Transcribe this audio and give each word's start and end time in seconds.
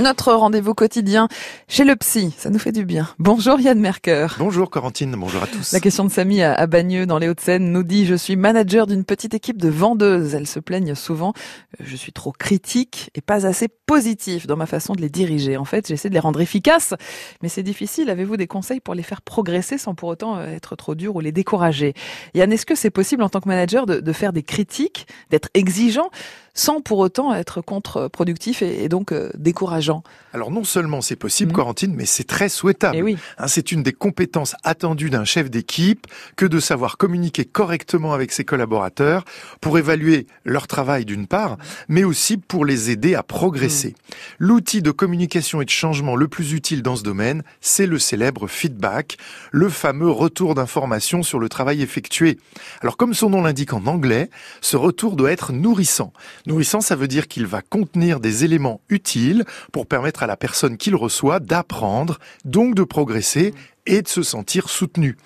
Notre 0.00 0.32
rendez-vous 0.32 0.74
quotidien 0.74 1.28
chez 1.68 1.84
le 1.84 1.94
psy, 1.94 2.34
ça 2.36 2.50
nous 2.50 2.58
fait 2.58 2.72
du 2.72 2.84
bien. 2.84 3.08
Bonjour 3.20 3.60
Yann 3.60 3.78
Merker. 3.78 4.26
Bonjour 4.40 4.68
Corentine, 4.68 5.14
bonjour 5.16 5.44
à 5.44 5.46
tous. 5.46 5.70
La 5.70 5.78
question 5.78 6.04
de 6.04 6.10
Samy 6.10 6.42
à 6.42 6.66
Bagneux 6.66 7.06
dans 7.06 7.18
les 7.18 7.28
Hauts-de-Seine 7.28 7.70
nous 7.70 7.84
dit 7.84 8.04
je 8.04 8.16
suis 8.16 8.34
manager 8.34 8.88
d'une 8.88 9.04
petite 9.04 9.34
équipe 9.34 9.56
de 9.56 9.68
vendeuses. 9.68 10.34
Elles 10.34 10.48
se 10.48 10.58
plaignent 10.58 10.96
souvent, 10.96 11.32
je 11.78 11.94
suis 11.94 12.10
trop 12.10 12.32
critique 12.32 13.12
et 13.14 13.20
pas 13.20 13.46
assez 13.46 13.68
positif 13.68 14.48
dans 14.48 14.56
ma 14.56 14.66
façon 14.66 14.94
de 14.94 15.00
les 15.00 15.10
diriger. 15.10 15.56
En 15.56 15.64
fait, 15.64 15.86
j'essaie 15.86 16.08
de 16.08 16.14
les 16.14 16.20
rendre 16.20 16.40
efficaces, 16.40 16.94
mais 17.40 17.48
c'est 17.48 17.62
difficile. 17.62 18.10
Avez-vous 18.10 18.36
des 18.36 18.48
conseils 18.48 18.80
pour 18.80 18.94
les 18.94 19.04
faire 19.04 19.22
progresser 19.22 19.78
sans 19.78 19.94
pour 19.94 20.08
autant 20.08 20.38
euh, 20.38 20.48
être 20.48 20.74
trop 20.74 20.96
dur 20.96 21.14
ou 21.14 21.20
les 21.20 21.30
décourager? 21.30 21.94
Yann, 22.34 22.52
est-ce 22.52 22.66
que 22.66 22.74
c'est 22.74 22.90
possible 22.90 23.22
en 23.22 23.28
tant 23.28 23.40
que 23.40 23.48
manager 23.48 23.86
de, 23.86 24.00
de 24.00 24.12
faire 24.12 24.32
des 24.32 24.42
critiques, 24.42 25.06
d'être 25.30 25.50
exigeant 25.54 26.10
sans 26.54 26.80
pour 26.80 26.98
autant 26.98 27.34
être 27.34 27.60
contre-productif 27.60 28.62
et, 28.62 28.88
donc 28.88 29.12
euh, 29.12 29.30
Alors 30.32 30.50
non 30.50 30.64
seulement 30.64 31.00
c'est 31.00 31.16
possible, 31.16 31.52
mmh. 31.52 31.54
Corentine, 31.54 31.94
mais 31.94 32.06
c'est 32.06 32.24
très 32.24 32.48
souhaitable. 32.48 32.96
Eh 32.96 33.02
oui. 33.02 33.16
Hein, 33.38 33.48
c'est 33.48 33.72
une 33.72 33.82
des 33.82 33.92
compétences 33.92 34.56
attendues 34.64 35.10
d'un 35.10 35.24
chef 35.24 35.50
d'équipe 35.50 36.06
que 36.36 36.46
de 36.46 36.60
savoir 36.60 36.96
communiquer 36.96 37.44
correctement 37.44 38.12
avec 38.12 38.32
ses 38.32 38.44
collaborateurs 38.44 39.24
pour 39.60 39.78
évaluer 39.78 40.26
leur 40.44 40.66
travail 40.66 41.04
d'une 41.04 41.26
part, 41.26 41.56
mais 41.88 42.04
aussi 42.04 42.36
pour 42.36 42.64
les 42.64 42.90
aider 42.90 43.14
à 43.14 43.22
progresser. 43.22 43.90
Mmh. 43.90 44.12
L'outil 44.38 44.82
de 44.82 44.90
communication 44.90 45.60
et 45.60 45.64
de 45.64 45.70
changement 45.70 46.16
le 46.16 46.28
plus 46.28 46.52
utile 46.52 46.82
dans 46.82 46.96
ce 46.96 47.02
domaine, 47.02 47.42
c'est 47.60 47.86
le 47.86 47.98
célèbre 47.98 48.48
feedback, 48.48 49.18
le 49.52 49.68
fameux 49.68 50.10
retour 50.10 50.54
d'information 50.54 51.22
sur 51.22 51.38
le 51.38 51.48
travail 51.48 51.82
effectué. 51.82 52.38
Alors 52.80 52.96
comme 52.96 53.14
son 53.14 53.30
nom 53.30 53.42
l'indique 53.42 53.72
en 53.72 53.86
anglais, 53.86 54.30
ce 54.60 54.76
retour 54.76 55.16
doit 55.16 55.32
être 55.32 55.52
nourrissant. 55.52 56.12
Nourrissant, 56.46 56.80
ça 56.80 56.96
veut 56.96 57.08
dire 57.08 57.28
qu'il 57.28 57.46
va 57.46 57.62
contenir 57.62 58.20
des 58.20 58.44
éléments 58.44 58.80
utiles 58.88 59.44
pour 59.74 59.88
permettre 59.88 60.22
à 60.22 60.28
la 60.28 60.36
personne 60.36 60.76
qui 60.76 60.90
le 60.90 60.96
reçoit 60.96 61.40
d'apprendre, 61.40 62.20
donc 62.44 62.76
de 62.76 62.84
progresser 62.84 63.52
et 63.86 64.02
de 64.02 64.08
se 64.08 64.22
sentir 64.22 64.68
soutenu. 64.68 65.16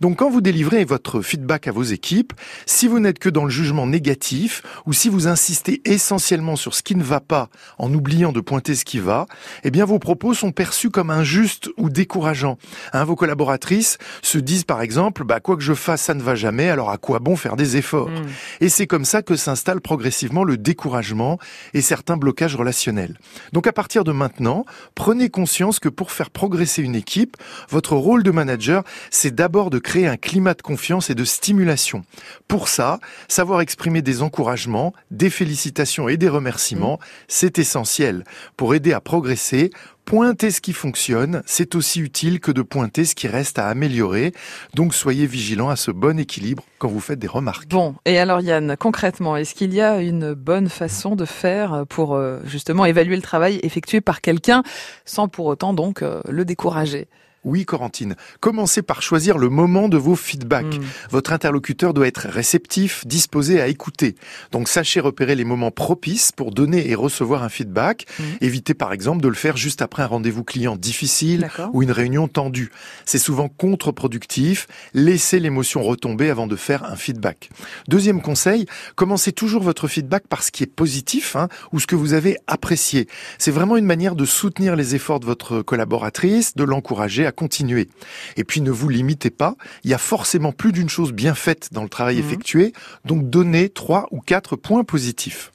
Donc 0.00 0.18
quand 0.18 0.30
vous 0.30 0.40
délivrez 0.40 0.84
votre 0.84 1.20
feedback 1.20 1.68
à 1.68 1.72
vos 1.72 1.82
équipes, 1.82 2.32
si 2.64 2.88
vous 2.88 3.00
n'êtes 3.00 3.18
que 3.18 3.28
dans 3.28 3.44
le 3.44 3.50
jugement 3.50 3.86
négatif 3.86 4.62
ou 4.86 4.92
si 4.92 5.08
vous 5.08 5.28
insistez 5.28 5.82
essentiellement 5.84 6.56
sur 6.56 6.74
ce 6.74 6.82
qui 6.82 6.94
ne 6.94 7.02
va 7.02 7.20
pas 7.20 7.48
en 7.78 7.92
oubliant 7.92 8.32
de 8.32 8.40
pointer 8.40 8.74
ce 8.74 8.84
qui 8.84 8.98
va, 8.98 9.26
eh 9.64 9.70
bien 9.70 9.84
vos 9.84 9.98
propos 9.98 10.34
sont 10.34 10.52
perçus 10.52 10.90
comme 10.90 11.10
injustes 11.10 11.68
ou 11.76 11.90
décourageants. 11.90 12.58
Hein, 12.92 13.04
vos 13.04 13.16
collaboratrices 13.16 13.98
se 14.22 14.38
disent 14.38 14.64
par 14.64 14.80
exemple 14.80 15.24
bah 15.24 15.40
quoi 15.40 15.56
que 15.56 15.62
je 15.62 15.74
fasse 15.74 16.02
ça 16.02 16.14
ne 16.14 16.22
va 16.22 16.34
jamais 16.34 16.68
alors 16.68 16.90
à 16.90 16.98
quoi 16.98 17.18
bon 17.18 17.36
faire 17.36 17.56
des 17.56 17.76
efforts 17.76 18.08
mmh. 18.08 18.26
Et 18.60 18.68
c'est 18.68 18.86
comme 18.86 19.04
ça 19.04 19.22
que 19.22 19.36
s'installe 19.36 19.80
progressivement 19.80 20.44
le 20.44 20.56
découragement 20.56 21.38
et 21.74 21.80
certains 21.80 22.16
blocages 22.16 22.56
relationnels. 22.56 23.18
Donc 23.52 23.66
à 23.66 23.72
partir 23.72 24.04
de 24.04 24.12
maintenant, 24.12 24.64
prenez 24.94 25.28
conscience 25.30 25.78
que 25.78 25.88
pour 25.88 26.12
faire 26.12 26.30
progresser 26.30 26.82
une 26.82 26.94
équipe, 26.94 27.36
votre 27.70 27.94
rôle 28.06 28.22
de 28.22 28.30
manager, 28.30 28.84
c'est 29.10 29.34
d'abord 29.34 29.68
de 29.68 29.80
créer 29.80 30.06
un 30.06 30.16
climat 30.16 30.54
de 30.54 30.62
confiance 30.62 31.10
et 31.10 31.16
de 31.16 31.24
stimulation. 31.24 32.04
Pour 32.46 32.68
ça, 32.68 33.00
savoir 33.26 33.60
exprimer 33.60 34.00
des 34.00 34.22
encouragements, 34.22 34.92
des 35.10 35.28
félicitations 35.28 36.08
et 36.08 36.16
des 36.16 36.28
remerciements, 36.28 37.00
c'est 37.26 37.58
essentiel 37.58 38.22
pour 38.56 38.76
aider 38.76 38.92
à 38.92 39.00
progresser, 39.00 39.72
Pointer 40.06 40.52
ce 40.52 40.60
qui 40.60 40.72
fonctionne, 40.72 41.42
c'est 41.46 41.74
aussi 41.74 42.00
utile 42.00 42.38
que 42.38 42.52
de 42.52 42.62
pointer 42.62 43.04
ce 43.04 43.16
qui 43.16 43.26
reste 43.26 43.58
à 43.58 43.66
améliorer. 43.66 44.32
Donc 44.72 44.94
soyez 44.94 45.26
vigilants 45.26 45.68
à 45.68 45.74
ce 45.74 45.90
bon 45.90 46.20
équilibre 46.20 46.62
quand 46.78 46.86
vous 46.86 47.00
faites 47.00 47.18
des 47.18 47.26
remarques. 47.26 47.68
Bon, 47.68 47.96
et 48.04 48.16
alors 48.20 48.40
Yann, 48.40 48.76
concrètement, 48.78 49.36
est-ce 49.36 49.52
qu'il 49.56 49.74
y 49.74 49.80
a 49.80 50.00
une 50.00 50.32
bonne 50.32 50.68
façon 50.68 51.16
de 51.16 51.24
faire 51.24 51.84
pour 51.88 52.14
euh, 52.14 52.38
justement 52.44 52.84
évaluer 52.84 53.16
le 53.16 53.22
travail 53.22 53.58
effectué 53.64 54.00
par 54.00 54.20
quelqu'un 54.20 54.62
sans 55.06 55.26
pour 55.26 55.46
autant 55.46 55.74
donc 55.74 56.02
euh, 56.02 56.20
le 56.28 56.44
décourager? 56.44 57.08
Oui, 57.46 57.64
Corentine. 57.64 58.16
Commencez 58.40 58.82
par 58.82 59.02
choisir 59.02 59.38
le 59.38 59.48
moment 59.48 59.88
de 59.88 59.96
vos 59.96 60.16
feedbacks. 60.16 60.78
Hmm. 60.78 60.84
Votre 61.10 61.32
interlocuteur 61.32 61.94
doit 61.94 62.08
être 62.08 62.26
réceptif, 62.28 63.06
disposé 63.06 63.60
à 63.60 63.68
écouter. 63.68 64.16
Donc 64.50 64.68
sachez 64.68 64.98
repérer 64.98 65.36
les 65.36 65.44
moments 65.44 65.70
propices 65.70 66.32
pour 66.32 66.50
donner 66.50 66.90
et 66.90 66.96
recevoir 66.96 67.44
un 67.44 67.48
feedback. 67.48 68.06
Hmm. 68.18 68.24
Évitez 68.40 68.74
par 68.74 68.92
exemple 68.92 69.22
de 69.22 69.28
le 69.28 69.34
faire 69.34 69.56
juste 69.56 69.80
après 69.80 70.02
un 70.02 70.06
rendez-vous 70.06 70.42
client 70.42 70.76
difficile 70.76 71.48
ou 71.72 71.84
une 71.84 71.92
réunion 71.92 72.26
tendue. 72.26 72.72
C'est 73.04 73.18
souvent 73.18 73.48
contre-productif. 73.48 74.66
Laissez 74.92 75.38
l'émotion 75.38 75.82
retomber 75.82 76.30
avant 76.30 76.48
de 76.48 76.56
faire 76.56 76.82
un 76.84 76.96
feedback. 76.96 77.50
Deuxième 77.86 78.22
conseil, 78.22 78.66
commencez 78.96 79.30
toujours 79.30 79.62
votre 79.62 79.86
feedback 79.86 80.26
par 80.26 80.42
ce 80.42 80.50
qui 80.50 80.64
est 80.64 80.74
positif 80.74 81.36
hein, 81.36 81.48
ou 81.72 81.78
ce 81.78 81.86
que 81.86 81.94
vous 81.94 82.12
avez 82.12 82.38
apprécié. 82.48 83.06
C'est 83.38 83.52
vraiment 83.52 83.76
une 83.76 83.84
manière 83.84 84.16
de 84.16 84.24
soutenir 84.24 84.74
les 84.74 84.96
efforts 84.96 85.20
de 85.20 85.26
votre 85.26 85.62
collaboratrice, 85.62 86.56
de 86.56 86.64
l'encourager 86.64 87.24
à 87.24 87.32
continuer. 87.36 87.88
Et 88.36 88.42
puis 88.42 88.60
ne 88.60 88.72
vous 88.72 88.88
limitez 88.88 89.30
pas, 89.30 89.54
il 89.84 89.90
y 89.90 89.94
a 89.94 89.98
forcément 89.98 90.50
plus 90.50 90.72
d'une 90.72 90.88
chose 90.88 91.12
bien 91.12 91.36
faite 91.36 91.68
dans 91.70 91.84
le 91.84 91.88
travail 91.88 92.16
mhm. 92.16 92.26
effectué, 92.26 92.72
donc 93.04 93.30
donnez 93.30 93.68
trois 93.68 94.08
ou 94.10 94.20
quatre 94.20 94.56
points 94.56 94.82
positifs. 94.82 95.52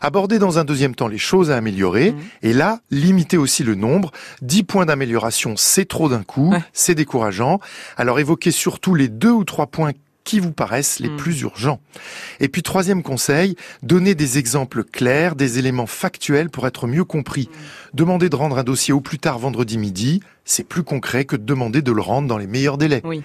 Abordez 0.00 0.38
dans 0.38 0.60
un 0.60 0.64
deuxième 0.64 0.94
temps 0.94 1.08
les 1.08 1.18
choses 1.18 1.50
à 1.50 1.56
améliorer, 1.56 2.12
mhm. 2.12 2.20
et 2.42 2.52
là, 2.52 2.80
limitez 2.92 3.36
aussi 3.36 3.64
le 3.64 3.74
nombre. 3.74 4.12
Dix 4.40 4.62
points 4.62 4.86
d'amélioration, 4.86 5.56
c'est 5.56 5.88
trop 5.88 6.08
d'un 6.08 6.22
coup, 6.22 6.54
c'est 6.72 6.94
décourageant. 6.94 7.58
Alors 7.96 8.20
évoquez 8.20 8.52
surtout 8.52 8.94
les 8.94 9.08
deux 9.08 9.32
ou 9.32 9.44
trois 9.44 9.66
points 9.66 9.92
qui 10.24 10.40
vous 10.40 10.52
paraissent 10.52 11.00
les 11.00 11.08
mhm. 11.08 11.16
plus 11.16 11.40
urgents. 11.42 11.80
Et 12.40 12.48
puis 12.48 12.62
troisième 12.62 13.02
conseil, 13.02 13.56
donnez 13.82 14.14
des 14.14 14.38
exemples 14.38 14.84
clairs, 14.84 15.34
des 15.34 15.58
éléments 15.58 15.86
factuels 15.86 16.50
pour 16.50 16.66
être 16.66 16.86
mieux 16.86 17.04
compris. 17.04 17.48
Demandez 17.94 18.28
de 18.28 18.36
rendre 18.36 18.58
un 18.58 18.64
dossier 18.64 18.92
au 18.92 19.00
plus 19.00 19.18
tard 19.18 19.38
vendredi 19.38 19.78
midi, 19.78 20.22
c'est 20.44 20.66
plus 20.66 20.82
concret 20.82 21.24
que 21.24 21.36
de 21.36 21.44
demander 21.44 21.82
de 21.82 21.92
le 21.92 22.02
rendre 22.02 22.28
dans 22.28 22.38
les 22.38 22.46
meilleurs 22.46 22.78
délais. 22.78 23.00
Oui. 23.04 23.22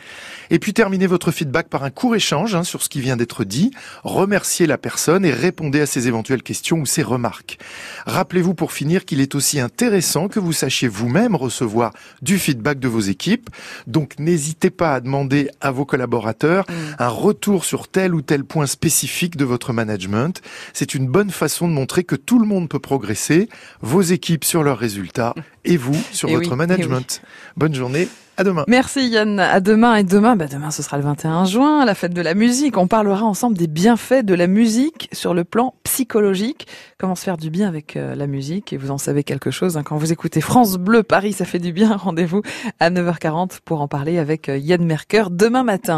Et 0.50 0.60
puis 0.60 0.74
terminez 0.74 1.08
votre 1.08 1.32
feedback 1.32 1.68
par 1.68 1.84
un 1.84 1.90
court 1.90 2.16
échange 2.16 2.56
hein, 2.56 2.64
sur 2.64 2.84
ce 2.84 2.90
qui 2.90 3.02
vient 3.02 3.18
d'être 3.18 3.44
dit, 3.44 3.72
remerciez 4.04 4.68
la 4.68 4.78
personne 4.78 5.26
et 5.26 5.32
répondez 5.32 5.82
à 5.82 5.86
ses 5.86 6.08
éventuelles 6.08 6.44
questions 6.44 6.80
ou 6.80 6.86
ses 6.86 7.04
remarques. 7.04 7.58
Rappelez-vous 8.06 8.54
pour 8.54 8.72
finir 8.72 9.06
qu'il 9.06 9.20
est 9.20 9.36
aussi 9.36 9.60
intéressant 9.60 10.28
que 10.28 10.40
vous 10.40 10.54
sachiez 10.54 10.88
vous-même 10.88 11.36
recevoir 11.36 11.94
du 12.22 12.38
feedback 12.38 12.80
de 12.80 12.88
vos 12.88 13.00
équipes, 13.00 13.50
donc 13.88 14.20
n'hésitez 14.20 14.70
pas 14.70 14.94
à 14.94 15.00
demander 15.02 15.50
à 15.60 15.72
vos 15.72 15.86
collaborateurs 15.86 16.66
mm. 16.70 16.74
un 17.00 17.10
retour 17.10 17.66
sur 17.66 17.88
tel 17.88 18.14
ou 18.14 18.22
tel 18.22 18.44
point 18.44 18.68
spécifique 18.68 19.38
de 19.38 19.46
votre 19.46 19.74
management. 19.74 20.42
C'est 20.74 20.94
une 20.94 21.08
bonne 21.08 21.32
façon 21.32 21.68
de 21.68 21.74
montrer 21.74 22.04
que 22.04 22.16
tout 22.16 22.40
le 22.40 22.46
monde 22.46 22.70
peut 22.70 22.80
progresser, 22.80 23.50
vos 23.82 24.02
équipes 24.02 24.46
sur 24.46 24.64
leurs 24.64 24.78
résultats 24.78 25.34
et 25.66 25.78
vous 25.78 25.98
sur 26.12 26.30
votre 26.30 26.56
management. 26.56 27.07
Bonne 27.56 27.74
journée. 27.74 28.08
À 28.40 28.44
demain. 28.44 28.66
Merci 28.68 29.08
Yann. 29.10 29.40
À 29.40 29.60
demain 29.60 29.96
et 29.96 30.04
demain, 30.04 30.36
bah 30.36 30.46
demain 30.46 30.70
ce 30.70 30.84
sera 30.84 30.98
le 30.98 31.04
21 31.04 31.46
juin, 31.46 31.86
la 31.86 31.96
fête 31.96 32.14
de 32.14 32.22
la 32.22 32.36
musique. 32.36 32.78
On 32.78 32.86
parlera 32.86 33.24
ensemble 33.26 33.58
des 33.58 33.66
bienfaits 33.66 34.24
de 34.24 34.36
la 34.36 34.46
musique 34.46 35.10
sur 35.12 35.34
le 35.34 35.44
plan 35.44 35.74
psychologique. 35.84 36.68
Comment 37.00 37.16
se 37.16 37.24
faire 37.24 37.38
du 37.38 37.50
bien 37.50 37.68
avec 37.68 37.98
euh, 37.98 38.14
la 38.14 38.28
musique? 38.28 38.74
Et 38.74 38.78
vous 38.78 38.92
en 38.92 39.00
savez 39.00 39.24
quelque 39.24 39.50
chose 39.50 39.76
hein. 39.76 39.82
quand 39.82 39.98
vous 39.98 40.12
écoutez 40.12 40.40
France 40.40 40.78
Bleu 40.78 41.02
Paris, 41.02 41.34
ça 41.34 41.46
fait 41.46 41.58
du 41.58 41.74
bien. 41.74 41.96
Rendez-vous 41.98 42.44
à 42.80 42.92
9h40 42.92 43.58
pour 43.66 43.82
en 43.82 43.88
parler 43.88 44.20
avec 44.20 44.50
euh, 44.50 44.58
Yann 44.60 44.86
Merker 44.86 45.24
demain 45.32 45.64
matin. 45.64 45.96